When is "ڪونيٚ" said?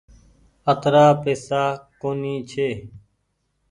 2.01-2.45